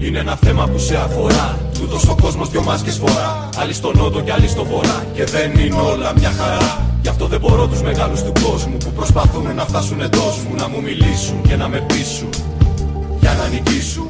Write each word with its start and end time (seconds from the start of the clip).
Είναι 0.00 0.18
ένα 0.18 0.36
θέμα 0.36 0.68
που 0.68 0.78
σε 0.78 0.96
αφορά. 0.96 1.58
Τούτος 1.78 2.08
ο 2.08 2.16
κόσμος 2.20 2.50
δυο 2.50 2.62
μάσκες 2.62 2.96
φορά. 2.96 3.48
Άλλοι 3.56 3.72
στο 3.72 3.92
νότο 3.94 4.20
και 4.20 4.32
άλλοι 4.32 4.48
στο 4.48 4.64
βορρά. 4.64 5.04
Και 5.14 5.24
δεν 5.24 5.50
είναι 5.50 5.74
όλα 5.74 6.12
μια 6.18 6.30
χαρά. 6.30 6.86
Γι' 7.02 7.08
αυτό 7.08 7.26
δεν 7.26 7.40
μπορώ 7.40 7.66
τους 7.66 7.82
μεγάλους 7.82 8.22
του 8.22 8.32
κόσμου 8.44 8.76
που 8.76 8.92
προσπαθούν 8.92 9.54
να 9.54 9.64
φτάσουν 9.64 10.00
εντός 10.00 10.38
μου. 10.48 10.54
Να 10.54 10.68
μου 10.68 10.80
μιλήσουν 10.82 11.42
και 11.48 11.56
να 11.56 11.68
με 11.68 11.84
πείσουν. 11.88 12.28
Για 13.20 13.34
να 13.34 13.48
νικήσουν. 13.48 14.06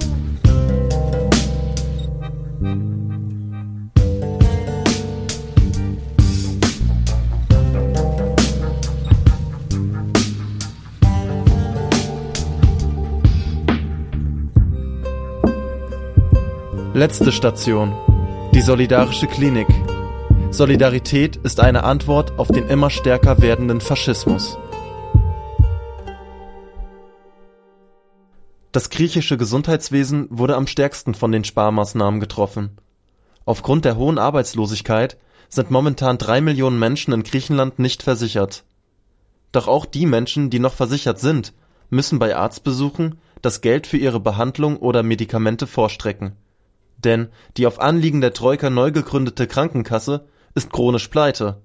Letzte 17.00 17.32
Station. 17.32 17.94
Die 18.52 18.60
Solidarische 18.60 19.26
Klinik. 19.26 19.66
Solidarität 20.50 21.36
ist 21.36 21.58
eine 21.58 21.84
Antwort 21.84 22.38
auf 22.38 22.48
den 22.48 22.68
immer 22.68 22.90
stärker 22.90 23.40
werdenden 23.40 23.80
Faschismus. 23.80 24.58
Das 28.70 28.90
griechische 28.90 29.38
Gesundheitswesen 29.38 30.26
wurde 30.28 30.56
am 30.56 30.66
stärksten 30.66 31.14
von 31.14 31.32
den 31.32 31.44
Sparmaßnahmen 31.44 32.20
getroffen. 32.20 32.76
Aufgrund 33.46 33.86
der 33.86 33.96
hohen 33.96 34.18
Arbeitslosigkeit 34.18 35.16
sind 35.48 35.70
momentan 35.70 36.18
drei 36.18 36.42
Millionen 36.42 36.78
Menschen 36.78 37.14
in 37.14 37.22
Griechenland 37.22 37.78
nicht 37.78 38.02
versichert. 38.02 38.64
Doch 39.52 39.68
auch 39.68 39.86
die 39.86 40.04
Menschen, 40.04 40.50
die 40.50 40.58
noch 40.58 40.74
versichert 40.74 41.18
sind, 41.18 41.54
müssen 41.88 42.18
bei 42.18 42.36
Arztbesuchen 42.36 43.18
das 43.40 43.62
Geld 43.62 43.86
für 43.86 43.96
ihre 43.96 44.20
Behandlung 44.20 44.76
oder 44.76 45.02
Medikamente 45.02 45.66
vorstrecken 45.66 46.36
denn 47.04 47.28
die 47.56 47.66
auf 47.66 47.80
Anliegen 47.80 48.20
der 48.20 48.32
Troika 48.32 48.70
neu 48.70 48.90
gegründete 48.90 49.46
Krankenkasse 49.46 50.26
ist 50.54 50.72
chronisch 50.72 51.08
pleite. 51.08 51.62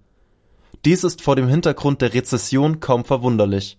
Dies 0.86 1.04
ist 1.04 1.22
vor 1.22 1.36
dem 1.36 1.48
Hintergrund 1.48 2.02
der 2.02 2.14
Rezession 2.14 2.80
kaum 2.80 3.06
verwunderlich. 3.06 3.78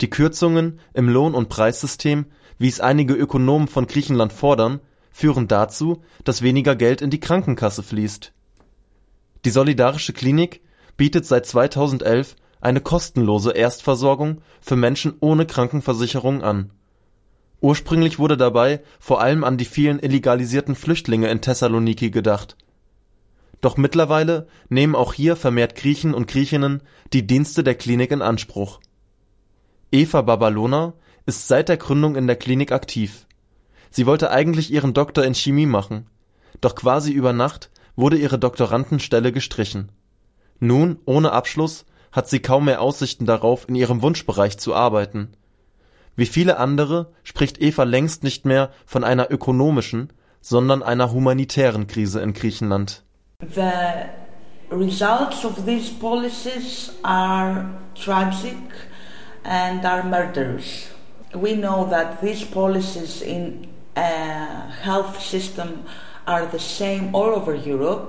Die 0.00 0.10
Kürzungen 0.10 0.80
im 0.92 1.08
Lohn- 1.08 1.34
und 1.34 1.48
Preissystem, 1.48 2.26
wie 2.58 2.68
es 2.68 2.80
einige 2.80 3.14
Ökonomen 3.14 3.68
von 3.68 3.86
Griechenland 3.86 4.32
fordern, 4.32 4.80
führen 5.10 5.48
dazu, 5.48 6.02
dass 6.24 6.42
weniger 6.42 6.76
Geld 6.76 7.00
in 7.00 7.10
die 7.10 7.20
Krankenkasse 7.20 7.82
fließt. 7.82 8.32
Die 9.44 9.50
Solidarische 9.50 10.12
Klinik 10.12 10.60
bietet 10.96 11.24
seit 11.24 11.46
2011 11.46 12.36
eine 12.60 12.80
kostenlose 12.80 13.52
Erstversorgung 13.52 14.42
für 14.60 14.76
Menschen 14.76 15.14
ohne 15.20 15.46
Krankenversicherung 15.46 16.42
an 16.42 16.72
Ursprünglich 17.66 18.20
wurde 18.20 18.36
dabei 18.36 18.80
vor 19.00 19.20
allem 19.20 19.42
an 19.42 19.56
die 19.56 19.64
vielen 19.64 19.98
illegalisierten 19.98 20.76
Flüchtlinge 20.76 21.28
in 21.30 21.40
Thessaloniki 21.40 22.12
gedacht. 22.12 22.56
Doch 23.60 23.76
mittlerweile 23.76 24.46
nehmen 24.68 24.94
auch 24.94 25.12
hier 25.12 25.34
vermehrt 25.34 25.74
Griechen 25.74 26.14
und 26.14 26.28
Griechinnen 26.28 26.80
die 27.12 27.26
Dienste 27.26 27.64
der 27.64 27.74
Klinik 27.74 28.12
in 28.12 28.22
Anspruch. 28.22 28.78
Eva 29.90 30.22
Babalona 30.22 30.94
ist 31.26 31.48
seit 31.48 31.68
der 31.68 31.76
Gründung 31.76 32.14
in 32.14 32.28
der 32.28 32.36
Klinik 32.36 32.70
aktiv. 32.70 33.26
Sie 33.90 34.06
wollte 34.06 34.30
eigentlich 34.30 34.72
ihren 34.72 34.94
Doktor 34.94 35.24
in 35.24 35.34
Chemie 35.34 35.66
machen, 35.66 36.06
doch 36.60 36.76
quasi 36.76 37.10
über 37.10 37.32
Nacht 37.32 37.72
wurde 37.96 38.16
ihre 38.16 38.38
Doktorandenstelle 38.38 39.32
gestrichen. 39.32 39.90
Nun, 40.60 41.00
ohne 41.04 41.32
Abschluss, 41.32 41.84
hat 42.12 42.28
sie 42.28 42.38
kaum 42.38 42.66
mehr 42.66 42.80
Aussichten 42.80 43.26
darauf, 43.26 43.68
in 43.68 43.74
ihrem 43.74 44.02
Wunschbereich 44.02 44.56
zu 44.56 44.72
arbeiten 44.72 45.32
wie 46.16 46.26
viele 46.26 46.58
andere 46.58 47.12
spricht 47.22 47.60
Eva 47.60 47.84
längst 47.84 48.24
nicht 48.24 48.44
mehr 48.44 48.70
von 48.86 49.04
einer 49.04 49.30
ökonomischen, 49.30 50.12
sondern 50.40 50.82
einer 50.82 51.12
humanitären 51.12 51.86
Krise 51.86 52.20
in 52.20 52.32
Griechenland. 52.32 53.02
The 53.40 54.08
results 54.70 55.44
of 55.44 55.64
these 55.66 55.92
policies 55.92 56.92
are 57.02 57.66
tragic 57.94 58.56
and 59.44 59.84
are 59.84 60.02
murderous. 60.02 60.88
We 61.34 61.54
know 61.54 61.86
that 61.90 62.20
these 62.22 62.46
policies 62.46 63.20
in 63.20 63.68
a 63.94 64.68
health 64.82 65.20
system 65.20 65.84
are 66.24 66.48
the 66.50 66.58
same 66.58 67.10
all 67.12 67.34
over 67.34 67.54
Europe. 67.54 68.08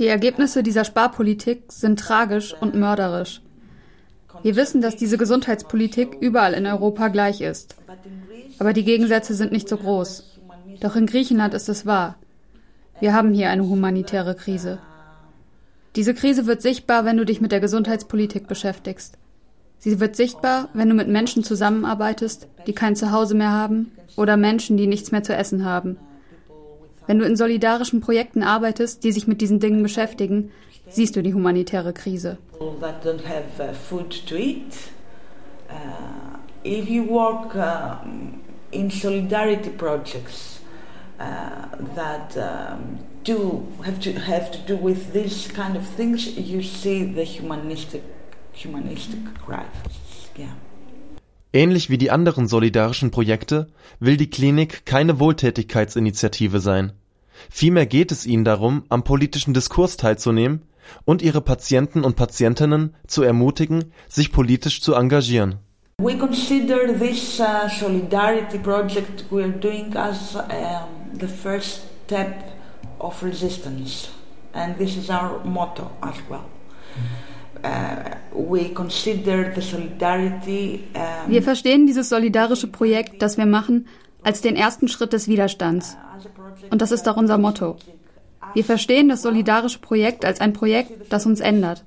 Die 0.00 0.08
Ergebnisse 0.08 0.62
dieser 0.62 0.84
Sparpolitik 0.84 1.70
sind 1.70 2.00
tragisch 2.00 2.54
und 2.60 2.74
mörderisch. 2.74 3.40
Wir 4.42 4.56
wissen, 4.56 4.80
dass 4.80 4.96
diese 4.96 5.18
Gesundheitspolitik 5.18 6.16
überall 6.20 6.54
in 6.54 6.66
Europa 6.66 7.08
gleich 7.08 7.40
ist. 7.40 7.76
Aber 8.58 8.72
die 8.72 8.84
Gegensätze 8.84 9.34
sind 9.34 9.52
nicht 9.52 9.68
so 9.68 9.76
groß. 9.76 10.38
Doch 10.80 10.96
in 10.96 11.06
Griechenland 11.06 11.54
ist 11.54 11.68
es 11.68 11.86
wahr. 11.86 12.16
Wir 13.00 13.12
haben 13.12 13.32
hier 13.32 13.50
eine 13.50 13.68
humanitäre 13.68 14.34
Krise. 14.34 14.78
Diese 15.96 16.14
Krise 16.14 16.46
wird 16.46 16.62
sichtbar, 16.62 17.04
wenn 17.04 17.16
du 17.16 17.24
dich 17.24 17.40
mit 17.40 17.52
der 17.52 17.60
Gesundheitspolitik 17.60 18.48
beschäftigst. 18.48 19.16
Sie 19.78 20.00
wird 20.00 20.16
sichtbar, 20.16 20.68
wenn 20.72 20.88
du 20.88 20.94
mit 20.94 21.08
Menschen 21.08 21.44
zusammenarbeitest, 21.44 22.48
die 22.66 22.72
kein 22.72 22.96
Zuhause 22.96 23.34
mehr 23.34 23.52
haben 23.52 23.92
oder 24.16 24.36
Menschen, 24.36 24.76
die 24.76 24.86
nichts 24.86 25.12
mehr 25.12 25.22
zu 25.22 25.34
essen 25.34 25.64
haben. 25.64 25.98
Wenn 27.06 27.18
du 27.18 27.26
in 27.26 27.36
solidarischen 27.36 28.00
Projekten 28.00 28.42
arbeitest, 28.42 29.04
die 29.04 29.12
sich 29.12 29.26
mit 29.26 29.40
diesen 29.40 29.60
Dingen 29.60 29.82
beschäftigen, 29.82 30.50
siehst 30.88 31.16
du 31.16 31.22
die 31.22 31.34
humanitäre 31.34 31.92
Krise. 31.92 32.38
If 36.66 36.88
you 36.88 37.06
work 37.06 37.54
uh, 37.54 37.96
in 38.70 38.90
solidarity 38.90 39.68
projects 39.68 40.60
uh, 41.18 41.24
that 41.94 42.34
um, 42.38 42.98
do 43.22 43.66
have 43.84 44.00
to 44.00 44.12
have 44.18 44.50
to 44.50 44.58
do 44.66 44.74
with 44.74 45.12
these 45.12 45.46
kind 45.48 45.76
of 45.76 45.86
things, 45.86 46.26
you 46.38 46.62
see 46.62 47.04
the 47.04 47.24
humanistic 47.24 48.02
humanistic 48.54 49.20
crisis. 49.44 50.30
Yeah. 50.38 50.56
Ähnlich 51.52 51.90
wie 51.90 51.98
die 51.98 52.10
anderen 52.10 52.48
solidarischen 52.48 53.10
Projekte 53.10 53.68
will 54.00 54.16
die 54.16 54.30
Klinik 54.30 54.86
keine 54.86 55.20
Wohltätigkeitsinitiative 55.20 56.60
sein. 56.60 56.92
Vielmehr 57.50 57.86
geht 57.86 58.10
es 58.10 58.26
ihnen 58.26 58.44
darum, 58.44 58.84
am 58.88 59.04
politischen 59.04 59.54
Diskurs 59.54 59.96
teilzunehmen 59.96 60.62
und 61.04 61.22
ihre 61.22 61.40
Patienten 61.40 62.04
und 62.04 62.16
Patientinnen 62.16 62.94
zu 63.06 63.22
ermutigen, 63.22 63.92
sich 64.08 64.32
politisch 64.32 64.80
zu 64.80 64.94
engagieren. 64.94 65.56
We 65.98 66.18
consider 66.18 66.98
this 66.98 67.38
uh, 67.38 67.68
solidarity 67.68 68.58
project 68.58 69.24
we're 69.30 69.48
doing 69.48 69.96
as 69.96 70.34
um, 70.34 70.42
the 71.18 71.28
first 71.28 71.82
step 72.06 72.52
of 72.98 73.22
resistance, 73.22 74.08
and 74.52 74.76
this 74.76 74.96
is 74.96 75.08
our 75.08 75.40
motto 75.44 75.90
as 76.00 76.16
well. 76.28 76.44
Uh, 77.62 78.16
we 78.34 78.74
consider 78.74 79.52
the 79.54 79.62
solidarity, 79.62 80.84
um, 80.94 81.30
wir 81.30 81.42
verstehen 81.42 81.86
dieses 81.86 82.08
solidarische 82.08 82.66
Projekt, 82.66 83.22
das 83.22 83.38
wir 83.38 83.46
machen, 83.46 83.86
als 84.24 84.40
den 84.40 84.56
ersten 84.56 84.88
Schritt 84.88 85.12
des 85.12 85.28
Widerstands. 85.28 85.96
Und 86.70 86.82
das 86.82 86.90
ist 86.90 87.08
auch 87.08 87.16
unser 87.16 87.38
Motto. 87.38 87.76
Wir 88.54 88.64
verstehen 88.64 89.08
das 89.08 89.22
solidarische 89.22 89.80
Projekt 89.80 90.24
als 90.24 90.40
ein 90.40 90.52
Projekt, 90.52 91.12
das 91.12 91.26
uns 91.26 91.40
ändert. 91.40 91.84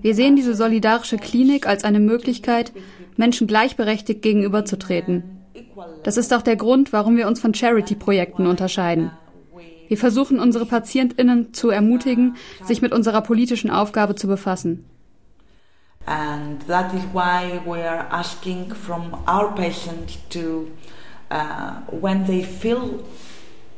Wir 0.00 0.14
sehen 0.14 0.36
diese 0.36 0.54
solidarische 0.54 1.18
Klinik 1.18 1.66
als 1.66 1.84
eine 1.84 2.00
Möglichkeit, 2.00 2.72
Menschen 3.16 3.46
gleichberechtigt 3.46 4.22
gegenüberzutreten. 4.22 5.22
Das 6.02 6.16
ist 6.16 6.32
auch 6.32 6.42
der 6.42 6.56
Grund, 6.56 6.92
warum 6.92 7.16
wir 7.16 7.26
uns 7.26 7.40
von 7.40 7.54
Charity-Projekten 7.54 8.46
unterscheiden. 8.46 9.10
Wir 9.88 9.98
versuchen 9.98 10.40
unsere 10.40 10.66
Patientinnen 10.66 11.52
zu 11.52 11.70
ermutigen, 11.70 12.36
sich 12.64 12.82
mit 12.82 12.92
unserer 12.92 13.22
politischen 13.22 13.70
Aufgabe 13.70 14.14
zu 14.14 14.26
befassen. 14.26 14.84
And 16.06 16.64
that 16.68 16.94
is 16.94 17.02
why 17.12 17.60
we 17.66 17.82
are 17.82 18.06
asking 18.10 18.72
from 18.72 19.12
our 19.26 19.52
patients 19.54 20.18
to, 20.30 20.68
uh, 21.32 21.80
when 21.90 22.24
they 22.26 22.44
feel 22.44 23.02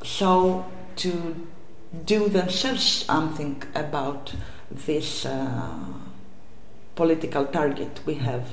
so, 0.03 0.65
to 0.97 1.11
do 1.93 2.29
themselves 2.29 3.05
something 3.07 3.63
about 3.75 4.33
this 4.87 5.25
uh, 5.25 5.31
political 6.95 7.47
target 7.47 8.01
we 8.07 8.15
have. 8.15 8.45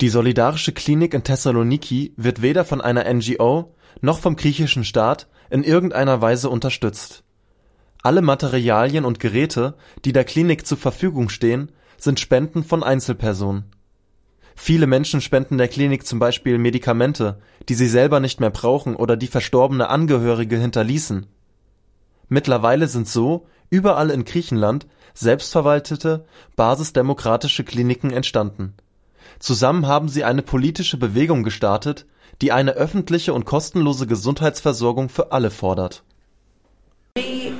Die 0.00 0.10
Solidarische 0.10 0.72
Klinik 0.72 1.14
in 1.14 1.24
Thessaloniki 1.24 2.12
wird 2.16 2.42
weder 2.42 2.64
von 2.64 2.80
einer 2.82 3.12
NGO 3.12 3.74
noch 4.02 4.18
vom 4.18 4.36
griechischen 4.36 4.84
Staat 4.84 5.26
in 5.48 5.64
irgendeiner 5.64 6.20
Weise 6.20 6.50
unterstützt. 6.50 7.22
Alle 8.02 8.20
Materialien 8.20 9.04
und 9.04 9.20
Geräte, 9.20 9.74
die 10.04 10.12
der 10.12 10.24
Klinik 10.24 10.66
zur 10.66 10.76
Verfügung 10.76 11.30
stehen, 11.30 11.72
sind 11.96 12.20
Spenden 12.20 12.62
von 12.62 12.82
Einzelpersonen. 12.82 13.64
Viele 14.54 14.86
Menschen 14.86 15.20
spenden 15.20 15.58
der 15.58 15.68
Klinik 15.68 16.06
zum 16.06 16.18
Beispiel 16.18 16.58
Medikamente, 16.58 17.40
die 17.68 17.74
sie 17.74 17.88
selber 17.88 18.20
nicht 18.20 18.38
mehr 18.38 18.50
brauchen 18.50 18.96
oder 18.96 19.16
die 19.16 19.26
verstorbene 19.26 19.88
Angehörige 19.88 20.58
hinterließen. 20.58 21.26
Mittlerweile 22.28 22.88
sind 22.88 23.08
so 23.08 23.46
überall 23.70 24.10
in 24.10 24.24
Griechenland 24.24 24.86
selbstverwaltete, 25.14 26.24
basisdemokratische 26.56 27.64
Kliniken 27.64 28.10
entstanden. 28.10 28.74
Zusammen 29.38 29.86
haben 29.86 30.08
sie 30.08 30.24
eine 30.24 30.42
politische 30.42 30.98
Bewegung 30.98 31.42
gestartet, 31.42 32.06
die 32.42 32.52
eine 32.52 32.72
öffentliche 32.72 33.32
und 33.32 33.44
kostenlose 33.44 34.06
Gesundheitsversorgung 34.06 35.08
für 35.08 35.32
alle 35.32 35.50
fordert. 35.50 36.02
We, 37.16 37.52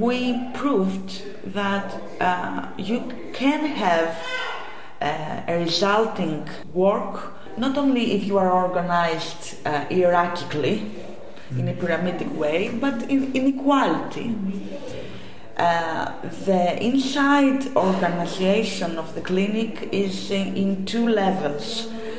we 0.00 0.34
proved 0.54 1.22
that 1.54 2.00
uh, 2.20 2.80
you 2.80 3.00
can 3.32 3.76
have 3.76 4.16
uh, 5.00 5.52
a 5.52 5.58
resulting 5.62 6.44
work 6.72 7.32
not 7.56 7.78
only 7.78 8.12
if 8.12 8.24
you 8.24 8.38
are 8.38 8.52
organized 8.52 9.56
uh, 9.64 9.86
hierarchically 9.88 10.82
in 11.58 11.68
a 11.68 11.74
pyramidic 11.74 12.38
way, 12.38 12.68
but 12.68 13.02
in, 13.08 13.32
in 13.32 13.46
equality. 13.46 14.34
Uh, 15.56 16.12
the 16.46 16.82
inside 16.82 17.66
organization 17.76 18.98
of 18.98 19.14
the 19.14 19.20
clinic 19.20 19.88
is 19.92 20.30
in, 20.30 20.56
in 20.56 20.86
two 20.86 21.06
levels. 21.08 21.86
Uh. 21.86 22.10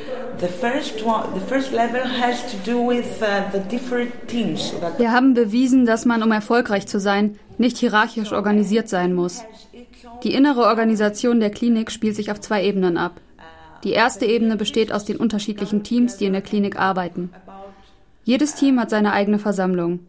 Wir 4.98 5.12
haben 5.12 5.34
bewiesen, 5.34 5.86
dass 5.86 6.04
man, 6.04 6.22
um 6.22 6.32
erfolgreich 6.32 6.86
zu 6.86 6.98
sein, 6.98 7.38
nicht 7.58 7.78
hierarchisch 7.78 8.32
organisiert 8.32 8.88
sein 8.88 9.14
muss. 9.14 9.44
Die 10.24 10.34
innere 10.34 10.62
Organisation 10.62 11.38
der 11.38 11.50
Klinik 11.50 11.92
spielt 11.92 12.16
sich 12.16 12.32
auf 12.32 12.40
zwei 12.40 12.64
Ebenen 12.64 12.96
ab. 12.96 13.20
Die 13.84 13.92
erste 13.92 14.26
Ebene 14.26 14.56
besteht 14.56 14.92
aus 14.92 15.04
den 15.04 15.16
unterschiedlichen 15.16 15.84
Teams, 15.84 16.16
die 16.16 16.24
in 16.26 16.32
der 16.32 16.42
Klinik 16.42 16.76
arbeiten. 16.76 17.30
Jedes 18.24 18.54
Team 18.54 18.78
hat 18.80 18.90
seine 18.90 19.12
eigene 19.12 19.38
Versammlung. 19.38 20.00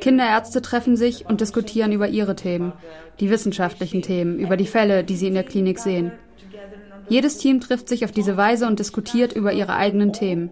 Kinderärzte 0.00 0.62
treffen 0.62 0.96
sich 0.96 1.26
und 1.26 1.40
diskutieren 1.40 1.92
über 1.92 2.08
ihre 2.08 2.36
Themen, 2.36 2.72
die 3.20 3.30
wissenschaftlichen 3.30 4.02
Themen, 4.02 4.38
über 4.38 4.56
die 4.56 4.66
Fälle, 4.66 5.04
die 5.04 5.16
sie 5.16 5.28
in 5.28 5.34
der 5.34 5.44
Klinik 5.44 5.78
sehen. 5.78 6.12
Jedes 7.08 7.38
Team 7.38 7.60
trifft 7.60 7.88
sich 7.88 8.04
auf 8.04 8.12
diese 8.12 8.36
Weise 8.36 8.66
und 8.66 8.78
diskutiert 8.78 9.32
über 9.34 9.52
ihre 9.52 9.76
eigenen 9.76 10.12
Themen. 10.12 10.50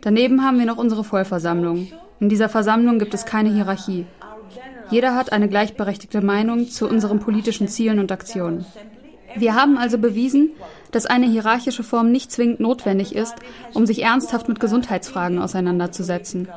Daneben 0.00 0.44
haben 0.44 0.58
wir 0.58 0.66
noch 0.66 0.78
unsere 0.78 1.04
Vollversammlung. 1.04 1.88
In 2.20 2.28
dieser 2.28 2.48
Versammlung 2.48 2.98
gibt 2.98 3.14
es 3.14 3.24
keine 3.24 3.52
Hierarchie. 3.52 4.06
Jeder 4.90 5.14
hat 5.14 5.32
eine 5.32 5.48
gleichberechtigte 5.48 6.20
Meinung 6.20 6.68
zu 6.68 6.88
unseren 6.88 7.18
politischen 7.18 7.68
Zielen 7.68 7.98
und 7.98 8.10
Aktionen. 8.12 8.64
Wir 9.36 9.54
haben 9.54 9.78
also 9.78 9.98
bewiesen, 9.98 10.52
dass 10.90 11.06
eine 11.06 11.26
hierarchische 11.26 11.82
Form 11.82 12.10
nicht 12.10 12.32
zwingend 12.32 12.60
notwendig 12.60 13.14
ist, 13.14 13.34
um 13.74 13.86
sich 13.86 14.02
ernsthaft 14.02 14.48
mit 14.48 14.60
Gesundheitsfragen 14.60 15.38
auseinanderzusetzen. 15.38 16.48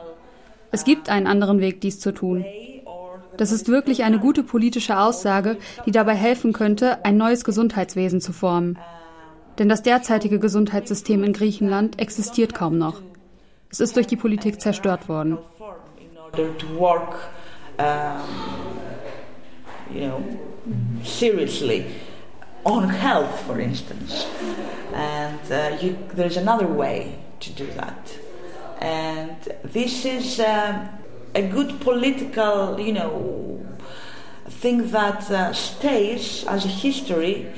Es 0.72 0.84
gibt 0.86 1.10
einen 1.10 1.28
anderen 1.28 1.60
Weg, 1.60 1.82
dies 1.82 2.00
zu 2.00 2.14
tun. 2.14 2.46
Das 3.38 3.52
ist 3.52 3.68
wirklich 3.68 4.04
eine 4.04 4.20
gute 4.20 4.44
politische 4.44 5.00
Aussage, 5.00 5.58
die 5.86 5.92
dabei 5.92 6.16
helfen 6.16 6.54
könnte, 6.54 7.04
ein 7.06 7.18
neues 7.18 7.44
Gesundheitswesen 7.44 8.22
zu 8.22 8.34
formen. 8.34 8.78
Denn 9.58 9.68
das 9.68 9.84
derzeitige 9.84 10.40
Gesundheitssystem 10.40 11.24
in 11.24 11.34
Griechenland 11.34 12.00
existiert 12.00 12.54
kaum 12.54 12.78
noch. 12.78 13.02
Es 13.70 13.80
ist 13.80 13.96
durch 13.96 14.08
die 14.08 14.16
Politik 14.16 14.62
zerstört 14.62 15.10
worden. 15.10 15.38
seriously 21.04 21.86
on 22.66 22.90
health, 22.90 23.42
for 23.42 23.60
instance. 23.60 24.26
And 24.94 25.52
uh, 25.52 25.78
you, 25.82 25.98
there's 26.14 26.38
another 26.38 26.68
way 26.68 27.20
to 27.40 27.52
do 27.54 27.68
that. 27.74 28.18
And 28.80 29.38
this 29.64 30.06
is 30.06 30.40
uh, 30.40 30.88
a 31.36 31.48
good 31.48 31.80
political, 31.80 32.80
you 32.80 32.94
know, 32.94 33.66
thing 34.48 34.92
that 34.92 35.30
uh, 35.32 35.54
stays 35.54 36.44
as 36.46 36.66
a 36.66 36.68
history 36.68 37.52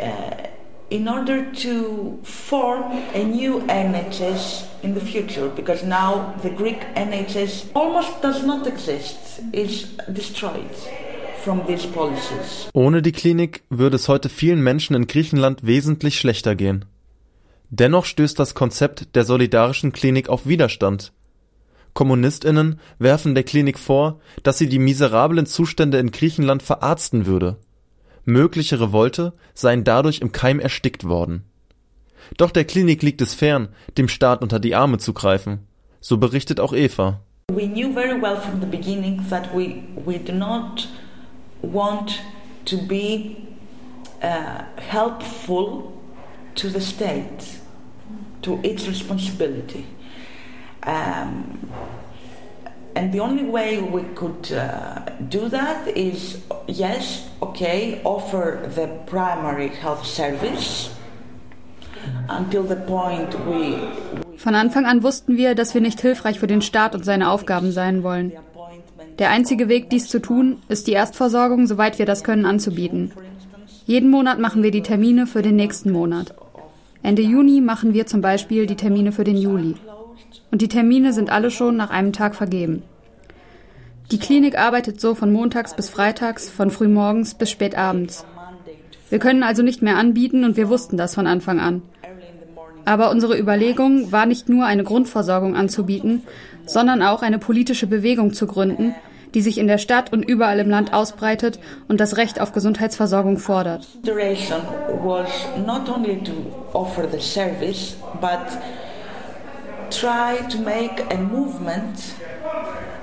uh, 0.00 0.48
in 0.90 1.06
order 1.06 1.52
to 1.52 2.18
form 2.22 2.84
a 3.12 3.24
new 3.24 3.60
NHS 3.60 4.66
in 4.82 4.94
the 4.94 5.00
future 5.00 5.48
because 5.48 5.82
now 5.82 6.34
the 6.42 6.50
Greek 6.50 6.80
NHS 6.94 7.70
almost 7.74 8.22
does 8.22 8.44
not 8.44 8.66
exist, 8.66 9.40
is 9.52 9.92
destroyed. 10.12 10.74
Ohne 12.72 13.02
die 13.02 13.12
Klinik 13.12 13.62
würde 13.70 13.96
es 13.96 14.08
heute 14.08 14.28
vielen 14.28 14.62
Menschen 14.62 14.94
in 14.94 15.06
Griechenland 15.06 15.66
wesentlich 15.66 16.18
schlechter 16.18 16.54
gehen. 16.54 16.84
Dennoch 17.70 18.04
stößt 18.04 18.38
das 18.38 18.54
Konzept 18.54 19.14
der 19.14 19.24
solidarischen 19.24 19.92
Klinik 19.92 20.28
auf 20.28 20.46
Widerstand. 20.46 21.12
Kommunistinnen 21.92 22.80
werfen 22.98 23.34
der 23.34 23.44
Klinik 23.44 23.78
vor, 23.78 24.20
dass 24.42 24.58
sie 24.58 24.68
die 24.68 24.78
miserablen 24.78 25.46
Zustände 25.46 25.98
in 25.98 26.10
Griechenland 26.10 26.62
verarzten 26.62 27.26
würde. 27.26 27.58
Mögliche 28.24 28.80
Revolte 28.80 29.32
seien 29.54 29.84
dadurch 29.84 30.20
im 30.20 30.32
Keim 30.32 30.60
erstickt 30.60 31.04
worden. 31.04 31.44
Doch 32.36 32.50
der 32.50 32.64
Klinik 32.64 33.02
liegt 33.02 33.20
es 33.20 33.34
fern, 33.34 33.68
dem 33.96 34.08
Staat 34.08 34.42
unter 34.42 34.60
die 34.60 34.74
Arme 34.74 34.98
zu 34.98 35.12
greifen. 35.12 35.66
So 36.00 36.18
berichtet 36.18 36.60
auch 36.60 36.72
Eva. 36.72 37.20
We 37.50 37.66
knew 37.66 37.92
very 37.92 38.20
well 38.20 38.36
from 38.36 38.60
the 38.60 38.66
beginning 38.66 39.24
that 39.30 39.54
we, 39.54 39.82
we 40.04 40.18
do 40.18 40.32
not 40.32 40.86
want 41.62 42.20
to 42.66 42.76
be 42.76 43.48
uh, 44.22 44.64
helpful 44.78 45.92
to 46.54 46.68
the 46.68 46.80
state, 46.80 47.58
to 48.42 48.60
its 48.62 48.86
responsibility. 48.86 49.86
Um, 50.82 51.70
and 52.94 53.12
the 53.12 53.20
only 53.20 53.44
way 53.44 53.80
we 53.80 54.02
could 54.14 54.50
uh, 54.52 55.10
do 55.28 55.48
that 55.48 55.86
is 55.88 56.42
yes, 56.66 57.28
okay, 57.40 58.00
offer 58.04 58.68
the 58.74 58.88
primary 59.06 59.68
health 59.68 60.04
service 60.04 60.90
until 62.28 62.64
the 62.64 62.76
point 62.76 63.34
we. 63.46 63.78
Von 64.36 64.54
Anfang 64.54 64.84
an 64.86 65.02
wussten 65.02 65.36
wir, 65.36 65.54
dass 65.54 65.74
wir 65.74 65.80
nicht 65.80 66.00
hilfreich 66.00 66.38
für 66.38 66.46
den 66.46 66.62
Staat 66.62 66.94
und 66.94 67.04
seine 67.04 67.30
Aufgaben 67.30 67.72
sein 67.72 68.02
wollen. 68.02 68.32
Der 69.18 69.30
einzige 69.30 69.68
Weg, 69.68 69.90
dies 69.90 70.06
zu 70.06 70.20
tun, 70.20 70.58
ist 70.68 70.86
die 70.86 70.92
Erstversorgung, 70.92 71.66
soweit 71.66 71.98
wir 71.98 72.06
das 72.06 72.22
können, 72.22 72.46
anzubieten. 72.46 73.10
Jeden 73.84 74.10
Monat 74.10 74.38
machen 74.38 74.62
wir 74.62 74.70
die 74.70 74.82
Termine 74.82 75.26
für 75.26 75.42
den 75.42 75.56
nächsten 75.56 75.90
Monat. 75.90 76.34
Ende 77.02 77.22
Juni 77.22 77.60
machen 77.60 77.94
wir 77.94 78.06
zum 78.06 78.20
Beispiel 78.20 78.66
die 78.66 78.76
Termine 78.76 79.12
für 79.12 79.24
den 79.24 79.36
Juli. 79.36 79.74
Und 80.50 80.62
die 80.62 80.68
Termine 80.68 81.12
sind 81.12 81.30
alle 81.30 81.50
schon 81.50 81.76
nach 81.76 81.90
einem 81.90 82.12
Tag 82.12 82.34
vergeben. 82.34 82.82
Die 84.10 84.18
Klinik 84.18 84.58
arbeitet 84.58 85.00
so 85.00 85.14
von 85.14 85.32
montags 85.32 85.74
bis 85.74 85.90
freitags, 85.90 86.48
von 86.48 86.70
frühmorgens 86.70 87.34
bis 87.34 87.50
spätabends. 87.50 88.24
Wir 89.10 89.18
können 89.18 89.42
also 89.42 89.62
nicht 89.62 89.82
mehr 89.82 89.96
anbieten 89.96 90.44
und 90.44 90.56
wir 90.56 90.68
wussten 90.68 90.96
das 90.96 91.14
von 91.14 91.26
Anfang 91.26 91.60
an. 91.60 91.82
Aber 92.84 93.10
unsere 93.10 93.38
Überlegung 93.38 94.12
war 94.12 94.26
nicht 94.26 94.48
nur 94.48 94.64
eine 94.64 94.84
Grundversorgung 94.84 95.56
anzubieten, 95.56 96.22
sondern 96.64 97.02
auch 97.02 97.22
eine 97.22 97.38
politische 97.38 97.86
Bewegung 97.86 98.32
zu 98.32 98.46
gründen, 98.46 98.94
die 99.34 99.40
sich 99.40 99.58
in 99.58 99.68
der 99.68 99.78
Stadt 99.78 100.12
und 100.12 100.22
überall 100.22 100.58
im 100.58 100.70
Land 100.70 100.92
ausbreitet 100.92 101.58
und 101.88 102.00
das 102.00 102.16
Recht 102.16 102.40
auf 102.40 102.52
Gesundheitsversorgung 102.52 103.38
fordert. 103.38 103.86
try 109.90 110.36
to 110.48 110.58
make 110.58 111.00
a 111.12 111.16
movement, 111.16 112.14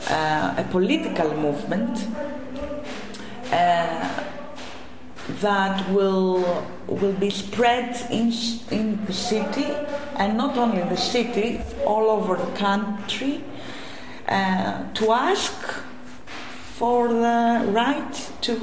uh, 0.10 0.54
a 0.58 0.66
political 0.72 1.34
movement, 1.36 2.08
uh, 3.52 4.24
that 5.42 5.90
will 5.90 6.64
will 6.88 7.14
be 7.14 7.30
spread 7.30 7.96
in 8.12 8.32
in 8.70 9.04
the 9.08 9.14
city 9.14 9.66
and 10.18 10.38
not 10.38 10.58
only 10.58 10.84
the 10.84 10.98
city, 10.98 11.60
all 11.86 12.10
over 12.12 12.36
the 12.36 12.52
country, 12.58 13.44
uh, 14.28 14.84
to 14.94 15.12
ask 15.12 15.75
for 16.78 17.08
the 17.08 17.72
right 17.74 18.14
to 18.42 18.54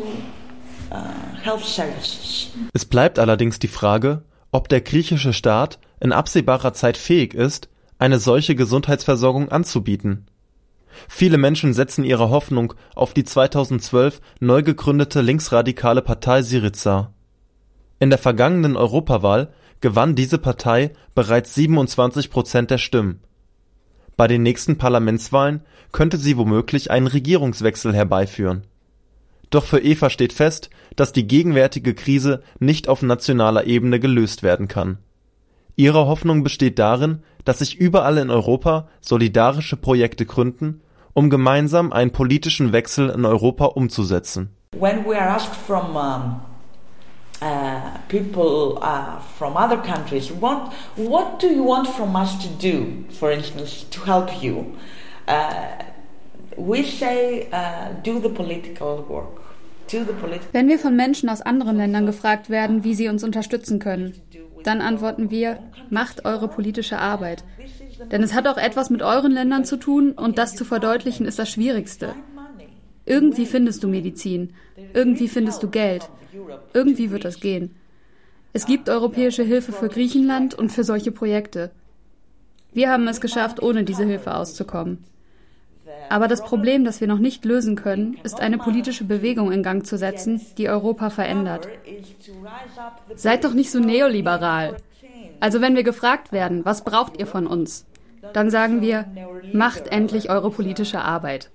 uh, 0.91 1.03
health 1.43 1.65
services. 1.65 2.51
Es 2.75 2.85
bleibt 2.85 3.19
allerdings 3.19 3.59
die 3.59 3.69
Frage, 3.69 4.23
ob 4.51 4.69
der 4.69 4.83
griechische 4.83 5.33
Staat 5.33 5.79
in 6.01 6.13
absehbarer 6.13 6.75
Zeit 6.75 6.97
fähig 6.97 7.35
ist, 7.35 7.69
eine 7.99 8.19
solche 8.19 8.55
Gesundheitsversorgung 8.55 9.49
anzubieten. 9.51 10.27
Viele 11.09 11.39
Menschen 11.39 11.73
setzen 11.73 12.05
ihre 12.05 12.29
Hoffnung 12.29 12.75
auf 12.95 13.15
die 13.15 13.25
2012 13.25 14.21
neu 14.41 14.63
gegründete 14.63 15.23
linksradikale 15.23 16.03
Partei 16.03 16.43
Syriza. 16.43 17.15
In 17.99 18.11
der 18.11 18.19
vergangenen 18.19 18.77
Europawahl 18.77 19.53
gewann 19.81 20.15
diese 20.15 20.37
Partei 20.37 20.91
bereits 21.15 21.55
27 21.55 22.31
Prozent 22.31 22.71
der 22.71 22.79
Stimmen 22.79 23.21
bei 24.17 24.29
den 24.29 24.43
nächsten 24.43 24.79
Parlamentswahlen 24.79 25.63
könnte 25.93 26.17
sie 26.17 26.37
womöglich 26.37 26.91
einen 26.91 27.07
Regierungswechsel 27.07 27.95
herbeiführen. 27.95 28.63
Doch 29.51 29.65
für 29.65 29.81
Eva 29.81 30.09
steht 30.09 30.33
fest, 30.33 30.71
dass 30.97 31.13
die 31.13 31.27
gegenwärtige 31.27 31.95
Krise 31.95 32.43
nicht 32.59 32.89
auf 32.89 33.03
nationaler 33.03 33.67
Ebene 33.67 34.01
gelöst 34.01 34.43
werden 34.43 34.67
kann. 34.67 34.99
Ihre 35.77 36.07
Hoffnung 36.07 36.43
besteht 36.43 36.79
darin, 36.79 37.23
dass 37.45 37.59
sich 37.59 37.77
überall 37.77 38.19
in 38.19 38.31
Europa 38.31 38.89
solidarische 39.01 39.77
Projekte 39.77 40.27
gründen, 40.27 40.81
um 41.13 41.29
gemeinsam 41.29 41.93
einen 41.93 42.13
politischen 42.13 42.73
Wechsel 42.73 43.11
in 43.11 43.25
Europa 43.25 43.67
umzusetzen. 43.67 44.51
When 44.79 45.05
we 45.05 45.19
are 45.19 45.29
asked 45.29 45.55
from 45.55 45.97
um, 45.97 46.41
uh, 47.43 47.99
people 48.09 48.79
uh, 48.81 49.21
from 49.37 49.57
other 49.57 49.77
countries 49.77 50.31
want 50.41 50.73
what 50.97 51.43
do 51.43 51.49
you 51.49 51.65
want 51.65 51.89
from 51.89 52.15
us 52.15 52.39
to 52.39 52.49
do 52.59 53.05
for 53.11 53.31
instance 53.31 53.85
to 53.91 54.07
help 54.07 54.43
you 54.43 54.75
uh, 55.29 56.61
uh, 56.61 56.73
Wenn 60.53 60.69
wir 60.69 60.79
von 60.79 60.97
Menschen 60.97 61.29
aus 61.29 61.43
anderen 61.43 61.77
Ländern 61.77 62.07
gefragt 62.07 62.51
werden, 62.51 62.85
wie 62.85 62.95
sie 62.95 63.09
uns 63.09 63.25
unterstützen 63.25 63.79
können, 63.79 64.15
dann 64.65 64.81
antworten 64.81 65.31
wir, 65.31 65.59
macht 65.91 66.25
eure 66.25 66.49
politische 66.49 66.99
Arbeit. 66.99 67.45
Denn 68.11 68.23
es 68.23 68.35
hat 68.35 68.47
auch 68.47 68.57
etwas 68.57 68.91
mit 68.91 69.03
euren 69.03 69.33
Ländern 69.33 69.65
zu 69.65 69.77
tun 69.77 70.13
und 70.13 70.39
das 70.39 70.55
zu 70.55 70.65
verdeutlichen 70.65 71.27
ist 71.27 71.39
das 71.39 71.51
Schwierigste. 71.51 72.15
Irgendwie 73.05 73.47
findest 73.47 73.83
du 73.83 73.89
Medizin, 73.89 74.55
irgendwie 74.95 75.29
findest 75.29 75.63
du 75.63 75.69
Geld, 75.69 76.09
irgendwie 76.73 77.11
wird 77.11 77.25
das 77.25 77.41
gehen. 77.41 77.75
Es 78.53 78.67
gibt 78.67 78.89
europäische 78.89 79.43
Hilfe 79.43 79.73
für 79.73 79.89
Griechenland 79.89 80.55
und 80.55 80.71
für 80.71 80.85
solche 80.85 81.11
Projekte. 81.11 81.71
Wir 82.73 82.91
haben 82.91 83.09
es 83.09 83.21
geschafft, 83.21 83.63
ohne 83.63 83.85
diese 83.85 84.05
Hilfe 84.05 84.35
auszukommen. 84.35 85.05
Aber 86.12 86.28
das 86.28 86.44
Problem, 86.44 86.86
das 86.86 87.02
wir 87.02 87.08
noch 87.08 87.20
nicht 87.20 87.46
lösen 87.46 87.76
können, 87.76 88.18
ist 88.24 88.40
eine 88.40 88.58
politische 88.58 89.04
Bewegung 89.04 89.52
in 89.52 89.64
Gang 89.64 89.86
zu 89.86 89.98
setzen, 89.98 90.42
die 90.58 90.70
Europa 90.70 91.10
verändert. 91.10 91.68
Seid 93.16 93.44
doch 93.44 93.54
nicht 93.54 93.72
so 93.72 93.80
neoliberal. 93.80 94.78
Also 95.40 95.62
wenn 95.62 95.76
wir 95.76 95.84
gefragt 95.84 96.32
werden, 96.32 96.66
was 96.66 96.84
braucht 96.84 97.20
ihr 97.20 97.28
von 97.28 97.46
uns, 97.48 97.86
dann 98.34 98.50
sagen 98.50 98.82
wir, 98.82 99.06
macht 99.54 99.88
endlich 99.88 100.30
eure 100.30 100.50
politische 100.50 101.02
Arbeit. 101.02 101.50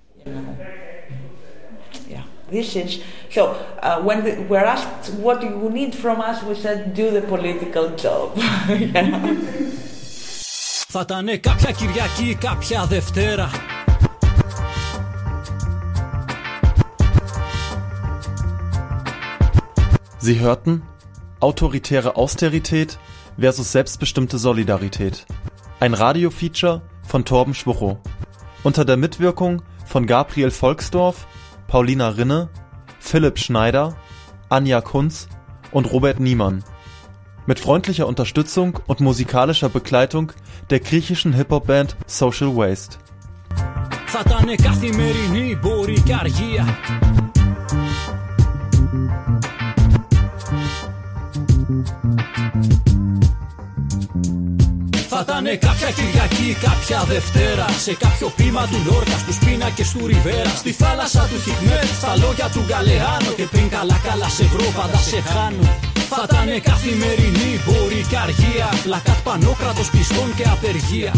This 2.52 2.76
is 2.76 3.00
so. 3.30 3.56
Uh, 3.82 4.02
when 4.02 4.22
we 4.22 4.32
were 4.46 4.66
asked 4.66 5.08
what 5.22 5.40
do 5.40 5.46
you 5.46 5.70
need 5.70 5.94
from 5.94 6.20
us, 6.20 6.42
we 6.42 6.54
said 6.54 6.92
do 6.94 7.10
the 7.10 7.22
political 7.22 7.96
job. 7.96 8.38
Θα 10.88 11.00
ήταν 11.00 11.40
κάποια 11.40 11.70
Κυριακή, 11.70 12.36
κάποια 12.40 12.86
Δευτέρα. 12.86 13.50
Sie 20.26 20.40
hörten 20.40 20.82
Autoritäre 21.40 22.16
Austerität 22.16 22.98
versus 23.38 23.72
selbstbestimmte 23.72 24.38
Solidarität. 24.38 25.26
Ein 25.80 25.94
Radiofeature 25.94 26.82
von 27.02 27.24
Torben 27.24 27.54
Schwuchow. 27.54 27.98
Unter 28.62 28.84
der 28.84 28.96
Mitwirkung 28.96 29.62
von 29.84 30.06
Gabriel 30.06 30.50
Volksdorf 30.50 31.26
Paulina 31.66 32.10
Rinne, 32.10 32.50
Philipp 33.00 33.38
Schneider, 33.38 33.96
Anja 34.50 34.82
Kunz 34.82 35.26
und 35.70 35.90
Robert 35.90 36.20
Niemann. 36.20 36.62
Mit 37.46 37.58
freundlicher 37.58 38.06
Unterstützung 38.06 38.78
und 38.86 39.00
musikalischer 39.00 39.70
Begleitung 39.70 40.32
der 40.70 40.80
griechischen 40.80 41.32
Hip-Hop-Band 41.32 41.96
Social 42.06 42.54
Waste. 42.54 42.98
Θα 44.06 44.22
ήταν 44.26 44.56
καθημερινή 44.56 45.58
μπορεί 45.60 46.00
και 46.00 46.14
αργία 46.14 46.78
Θα 55.47 55.53
ήταν 55.53 55.69
κάποια 55.69 55.91
Κυριακή, 55.97 56.49
κάποια 56.67 56.99
Δευτέρα. 57.13 57.67
Σε 57.85 57.93
κάποιο 58.03 58.27
πείμα 58.37 58.63
του 58.71 58.79
Λόρκα, 58.87 59.17
στου 59.23 59.33
πίνακε 59.45 59.83
του 59.93 60.07
Ριβέρα. 60.07 60.53
Στη 60.61 60.71
θάλασσα 60.81 61.23
του 61.29 61.37
Χικμέτ, 61.45 61.89
στα 62.01 62.11
λόγια 62.23 62.47
του 62.53 62.61
Γκαλεάνο. 62.67 63.31
Και 63.37 63.45
πριν 63.53 63.67
καλά 63.75 63.97
καλά 64.07 64.29
σε 64.37 64.45
βρω, 64.53 64.67
πάντα 64.77 64.99
σε 65.09 65.19
χάνω. 65.29 65.65
Θα 66.11 66.21
ήταν 66.27 66.49
καθημερινή, 66.69 67.51
μπορεί 67.65 68.01
και 68.09 68.17
αργία. 68.25 68.67
Πλακάτ 68.83 69.19
πανόκρατος 69.27 69.89
πιστών 69.93 70.29
και 70.37 70.45
απεργία. 70.55 71.13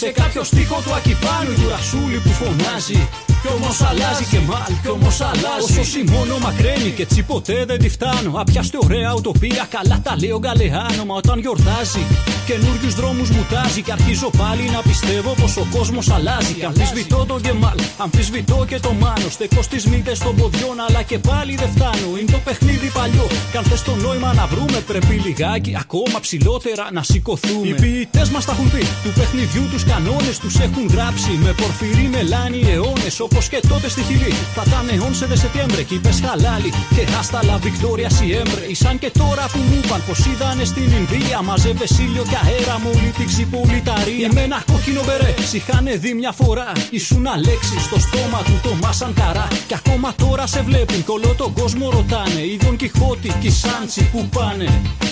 Σε 0.00 0.08
κάποιο 0.20 0.42
στίχο 0.50 0.78
του 0.84 0.92
Ακυπάνου 0.98 1.52
του 1.58 1.66
Ρασούλη 1.72 2.18
που 2.24 2.32
φωνάζει 2.40 3.00
κι 3.42 3.48
όμως 3.56 3.80
αλλάζει 3.90 4.24
και 4.32 4.40
μάλ, 4.50 4.72
κι 4.82 4.90
όμως 4.96 5.20
αλλάζει. 5.20 5.70
Όσο 5.70 5.84
σημώνω 5.92 6.36
μακραίνει 6.46 6.90
και 6.96 7.02
έτσι 7.02 7.22
ποτέ 7.22 7.64
δεν 7.70 7.78
τη 7.78 7.88
φτάνω. 7.88 8.30
Απιάστε 8.42 8.78
ωραία 8.84 9.10
ουτοπία, 9.14 9.66
καλά 9.76 10.00
τα 10.06 10.12
λέω 10.22 10.38
γκαλεάνο. 10.38 11.02
Μα 11.08 11.14
όταν 11.14 11.38
γιορτάζει, 11.44 12.02
καινούριους 12.48 12.94
δρόμους 12.94 13.30
μου 13.30 13.44
τάζει. 13.50 13.82
Και 13.82 13.92
αρχίζω 13.92 14.28
πάλι 14.42 14.64
να 14.76 14.80
πιστεύω 14.88 15.30
πως 15.40 15.56
ο 15.56 15.66
κόσμος 15.76 16.10
αλλάζει. 16.16 16.52
Και 16.52 16.64
αμφισβητώ 16.64 17.24
τον 17.30 17.38
Γκεμάλ, 17.40 17.78
αμφισβητώ 17.96 18.58
και 18.70 18.78
το 18.86 18.92
μάνο. 18.92 19.28
Στεκώ 19.36 19.62
στι 19.62 19.88
μύτες 19.88 20.18
των 20.18 20.34
ποδιών, 20.36 20.76
αλλά 20.88 21.02
και 21.02 21.18
πάλι 21.18 21.52
δεν 21.62 21.70
φτάνω. 21.74 22.08
Είναι 22.20 22.30
το 22.30 22.40
παιχνίδι 22.46 22.88
παλιό. 22.98 23.26
Κι 23.50 23.56
αν 23.56 23.64
θες 23.64 23.82
το 23.82 23.94
νόημα 24.04 24.30
να 24.34 24.46
βρούμε, 24.46 24.78
πρέπει 24.90 25.14
λιγάκι 25.26 25.72
ακόμα 25.84 26.20
ψηλότερα 26.20 26.84
να 26.92 27.02
σηκωθούμε. 27.02 27.66
Οι 27.68 27.74
ποιητές 27.74 28.28
μας 28.30 28.44
τα 28.44 28.52
έχουν 28.52 28.70
πει, 28.70 28.82
του 29.04 29.12
παιχνιδιού 29.18 29.64
τους 29.72 29.84
κανόνες 29.84 30.38
τους 30.38 30.54
έχουν 30.66 30.84
γράψει. 30.94 31.30
Με 31.44 31.52
πορφυρί 31.60 32.06
μελάνι 32.14 32.60
αιώνες 32.72 33.20
Όπως 33.32 33.48
και 33.48 33.60
τότε 33.68 33.88
στη 33.88 34.02
Χιλή. 34.02 34.32
Θα 34.56 34.62
ήταν 34.66 34.86
11 34.88 35.26
de 35.30 35.36
septiembre 35.42 35.82
και 35.88 35.94
είπες 35.94 36.20
χαλάλι. 36.24 36.70
Και 36.94 37.04
hasta 37.16 37.40
la 37.50 37.56
victoria 37.66 38.08
siempre. 38.20 38.62
Σαν 38.72 38.98
και 38.98 39.10
τώρα 39.10 39.44
που 39.52 39.58
μου 39.58 39.80
είπαν 39.84 40.02
πως 40.06 40.18
είδανε 40.26 40.64
στην 40.64 40.88
Ινδία. 40.98 41.42
Μαζεύε 41.42 41.86
ήλιο 42.00 42.24
και 42.30 42.38
αέρα 42.44 42.78
μου 42.82 42.90
όλη 42.96 43.10
την 43.18 43.26
ξυπολιταρία. 43.26 44.28
Με 44.32 44.40
ένα 44.40 44.62
κόκκινο 44.72 45.02
μπερέ. 45.06 45.34
Είχαν 45.52 45.86
δει 46.02 46.14
μια 46.14 46.32
φορά. 46.32 46.72
Ήσουν 46.90 47.26
αλέξης 47.26 47.82
στο 47.88 47.98
στόμα 48.06 48.40
του 48.46 48.54
το 48.62 48.72
μάσαν 48.82 49.12
καρά. 49.20 49.48
Και 49.68 49.74
ακόμα 49.74 50.14
τώρα 50.22 50.46
σε 50.46 50.60
βλέπουν. 50.68 51.04
Κι 51.04 51.10
όλο 51.10 51.34
τον 51.36 51.52
κόσμο 51.52 51.90
ρωτάνε. 51.90 52.42
Η 52.52 52.58
Δον 52.62 52.76
Κιχώτη 52.76 53.30
και 53.40 53.46
η 53.46 53.50
Σάντσι 53.50 54.02
που 54.12 54.20
πάνε. 54.34 54.68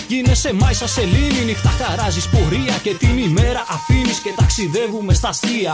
Γίνεσαι 0.07 0.53
μάισα 0.53 0.87
σελήνη. 0.87 1.41
Νύχτα 1.45 1.71
χαράζεις 1.79 2.27
πορεία. 2.33 2.75
Και 2.83 2.93
την 3.01 3.17
ημέρα 3.27 3.61
αφήνεις 3.75 4.17
και 4.23 4.31
ταξιδεύουμε 4.39 5.13
στα 5.13 5.29
αστεία. 5.29 5.73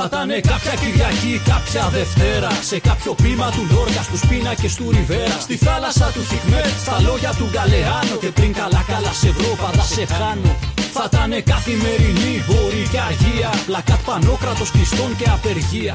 Θα 0.00 0.08
ήταν 0.12 0.30
κάποια 0.52 0.74
Κυριακή, 0.82 1.34
κάποια 1.52 1.84
Δευτέρα. 1.98 2.50
Σε 2.70 2.78
κάποιο 2.88 3.12
πείμα 3.22 3.48
του 3.50 3.62
Λόρκα, 3.72 4.02
στους 4.08 4.22
πίνακες 4.28 4.74
του 4.74 4.86
Ριβέρα. 4.94 5.38
Στη 5.46 5.56
θάλασσα 5.56 6.06
του 6.14 6.22
Χικμέτ, 6.30 6.74
στα 6.84 6.96
λόγια 7.06 7.32
του 7.38 7.46
Γκαλεάνο. 7.52 8.14
Και 8.22 8.30
πριν 8.38 8.52
καλά 8.60 8.82
καλά 8.92 9.12
σε 9.20 9.30
βρω, 9.36 9.52
πάντα 9.62 9.84
σε 9.94 10.04
χάνω. 10.14 10.52
Θα 10.96 11.04
ήταν 11.10 11.32
καθημερινή, 11.52 12.34
μπορεί 12.46 12.82
και 12.92 13.00
αργία. 13.08 13.50
Πλακάτ 13.66 14.00
πανόκρατος 14.08 14.70
κλειστών 14.74 15.10
και 15.18 15.26
απεργία. 15.36 15.94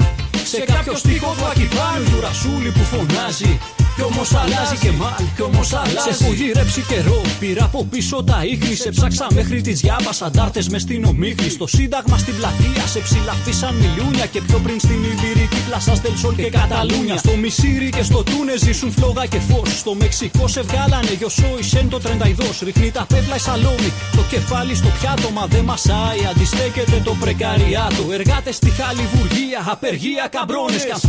Σε 0.51 0.59
κάποιο 0.73 0.95
στίχο 1.03 1.29
του 1.37 1.45
Ακυπάνου 1.51 2.05
του 2.11 2.19
Ρασούλη 2.25 2.69
που 2.75 2.83
φωνάζει. 2.91 3.53
Κι 3.95 4.03
όμως 4.03 4.33
αλλάζει 4.33 4.77
και 4.79 4.91
μάλ, 4.91 5.23
κι 5.35 5.41
όμως 5.41 5.73
αλλάζει. 5.73 5.97
Σε 6.07 6.23
έχω 6.23 6.33
γυρέψει 6.33 6.81
καιρό, 6.81 7.21
πήρα 7.39 7.63
από 7.63 7.85
πίσω 7.91 8.23
τα 8.23 8.39
ίχνη. 8.51 8.75
Σε 8.75 8.89
ψάξα 8.89 9.27
μέχρι 9.33 9.61
τις 9.61 9.79
διάβασα 9.79 10.29
ντάρτε 10.31 10.61
μες 10.71 10.81
στην 10.81 11.05
ομίχνη. 11.05 11.49
Στο 11.49 11.67
Σύνταγμα 11.67 12.17
στην 12.17 12.35
πλατεία 12.37 12.85
σε 12.93 12.99
ψηλαφίσαν 12.99 13.75
μιλούνια. 13.75 14.25
Και 14.25 14.41
πιο 14.41 14.57
πριν 14.65 14.79
στην 14.79 15.03
Ιβυρική 15.03 15.59
πλασά 15.67 15.95
Στελσόλ 15.95 16.35
και 16.35 16.49
Καταλούνια. 16.49 17.17
Στο 17.17 17.35
Μισήρι 17.35 17.89
και 17.89 18.03
στο 18.03 18.23
Τούνε 18.23 18.53
ζήσουν 18.57 18.91
φλόγα 18.91 19.25
και 19.25 19.39
φως. 19.39 19.69
Στο 19.77 19.93
Μεξικό 19.93 20.47
σε 20.47 20.61
βγάλανε 20.61 21.13
γιοσό 21.19 21.51
η 21.59 21.63
Σεν 21.63 21.89
το 21.89 21.99
τρενταϊδός. 21.99 22.59
Ρίχνει 22.59 22.91
τα 22.91 23.05
πέπλα 23.09 23.35
η 23.35 23.39
σαλόμη. 23.39 23.89
Το 24.17 24.23
κεφάλι 24.29 24.75
στο 24.75 24.89
πιάτο, 24.99 25.29
μα 25.29 25.45
δεν 25.45 25.63
μασάει. 25.63 26.19
Αντιστέκεται 26.31 27.01
το 27.03 27.13
πρεκαριάτο. 27.19 28.03
Εργάτες 28.11 28.55
στη 28.55 28.69
Χαλιβουργία, 28.69 29.59
απεργία 29.73 30.27
καμπρόνες. 30.31 30.83
Κι 30.85 30.91
αν 30.91 31.01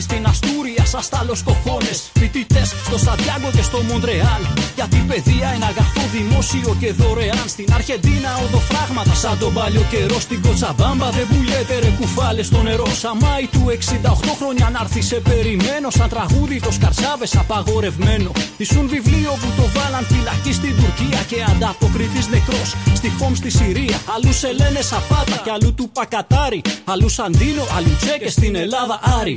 στην 0.00 0.26
Αστούρια, 0.26 0.84
σα 0.94 1.00
τάλο 1.16 1.36
κοχώνες 1.44 1.98
φοιτητές 2.22 2.68
στο 2.86 2.98
Σαντιάγκο 3.04 3.50
και 3.56 3.62
στο 3.68 3.78
Μοντρεάλ. 3.88 4.42
Γιατί 4.78 4.98
παιδεία 5.08 5.48
είναι 5.54 5.68
αγαθό 5.72 6.04
δημόσιο 6.16 6.76
και 6.80 6.90
δωρεάν. 6.92 7.46
Στην 7.54 7.68
Αρχεντίνα 7.78 8.30
οδοφράγματα 8.44 9.14
σαν 9.22 9.38
τον 9.38 9.52
παλιό 9.56 9.84
καιρό. 9.92 10.18
Στην 10.26 10.42
Κοτσαμπάμπα 10.44 11.08
δεν 11.16 11.26
πουλιέται 11.30 11.76
ρε 11.82 11.90
κουφάλες 11.98 12.46
στο 12.46 12.60
νερό. 12.62 12.86
Σαμάι 13.02 13.46
του 13.54 13.62
68 13.68 14.32
χρόνια 14.40 14.66
να 14.74 14.78
έρθει 14.84 15.02
σε 15.10 15.18
περιμένω. 15.28 15.88
Σαν 15.98 16.08
τραγούδι 16.14 16.60
το 16.66 16.70
σκαρσάβες 16.78 17.32
απαγορευμένο. 17.42 18.30
Ήσουν 18.64 18.84
βιβλίο 18.94 19.32
που 19.40 19.48
το 19.58 19.64
βάλαν 19.76 20.04
φυλακή 20.12 20.52
στην 20.60 20.74
Τουρκία 20.80 21.20
και 21.30 21.38
ανταποκριτής 21.50 22.26
νεκρός. 22.34 22.68
Στη 22.98 23.08
Χόμ 23.18 23.32
στη 23.34 23.50
Συρία. 23.58 23.98
Αλλού 24.14 24.32
σε 24.32 24.50
λένε 24.60 24.80
Σαπάτα 24.90 25.36
και 25.44 25.50
αλλού 25.56 25.74
του 25.74 25.86
Πακατάρι. 25.96 26.60
Αλλού 26.92 27.08
Σαντίνο, 27.08 27.64
αλλού 27.76 27.94
Τσέκε 28.00 28.30
στην 28.30 28.54
Ελλάδα 28.54 28.96
Άρη. 29.20 29.36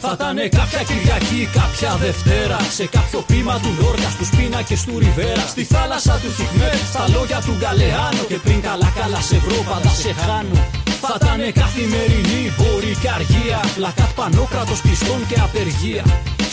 Θα 0.00 0.10
ήταν 0.14 0.36
κάποια 0.58 0.82
Κυριακή, 0.88 1.42
κάποια 1.58 1.90
Δευτέρα. 2.04 2.58
Σε 2.78 2.86
κάποιο 2.96 3.20
πείμα 3.30 3.54
του 3.62 3.70
Λόρκα, 3.80 4.08
στους 4.16 4.30
πίνακε 4.36 4.76
του 4.86 4.98
Ριβέρα. 4.98 5.44
Στη 5.54 5.64
θάλασσα 5.72 6.14
του 6.22 6.30
Χικμέτ, 6.36 6.80
στα 6.92 7.04
λόγια 7.14 7.38
του 7.46 7.54
Γκαλεάνο. 7.60 8.22
Και 8.30 8.38
πριν 8.44 8.60
καλά 8.68 8.88
καλά 8.98 9.20
σε 9.28 9.36
βρω, 9.44 9.60
πάντα 9.70 9.92
σε 10.02 10.12
χάνω. 10.22 10.58
Θα 11.02 11.12
ήταν 11.20 11.40
καθημερινή, 11.62 12.42
μπορεί 12.56 12.92
και 13.02 13.10
αργία. 13.16 13.60
Πλακάτ 13.76 14.10
πανόκρατος 14.18 14.80
κλειστών 14.84 15.20
και 15.28 15.38
απεργία. 15.46 16.04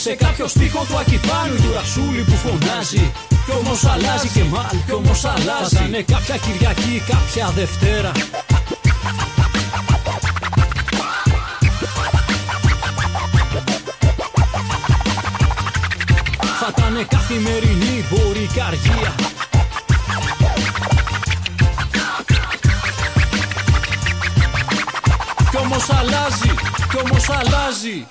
Σε 0.03 0.11
κάποιο 0.23 0.47
στίχο 0.53 0.81
του 0.87 0.97
Ακυπάνου 1.01 1.55
του 1.63 1.71
Ρασούλη 1.77 2.23
που 2.29 2.37
φωνάζει. 2.43 3.05
Κι 3.45 3.53
όμως 3.59 3.81
αλλάζει 3.93 4.29
και 4.35 4.43
μάλ, 4.53 4.75
κι 4.85 4.93
όμως 5.01 5.21
αλλάζει. 5.33 5.75
Θα 5.75 5.85
ήταν 5.89 6.05
κάποια 6.13 6.35
Κυριακή, 6.43 6.95
κάποια 7.11 7.45
Δευτέρα. 7.59 8.11
Θα 16.93 16.99
ήταν 16.99 17.19
καθημερινή 17.19 18.05
μπορεί 18.09 18.49
καργία 18.55 19.15
Κι 25.49 25.57
όμως 25.57 25.89
αλλάζει, 25.89 26.53
κι 26.89 26.97
όμως 26.97 27.29
αλλάζει 27.29 28.07